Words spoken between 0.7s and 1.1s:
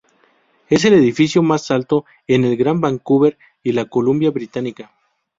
el